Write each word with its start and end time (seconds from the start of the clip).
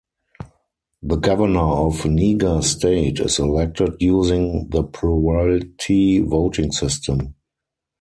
The 1.03 1.15
Governor 1.17 1.59
of 1.59 2.07
Niger 2.07 2.63
State 2.63 3.19
is 3.19 3.37
elected 3.37 3.97
using 3.99 4.67
the 4.69 4.83
plurality 4.83 6.21
voting 6.21 6.71
system. 6.71 7.35